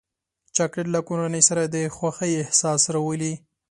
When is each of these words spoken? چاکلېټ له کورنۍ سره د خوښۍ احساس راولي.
چاکلېټ 0.55 0.87
له 0.95 0.99
کورنۍ 1.07 1.41
سره 1.49 1.63
د 1.65 1.75
خوښۍ 1.95 2.31
احساس 2.41 2.81
راولي. 2.93 3.33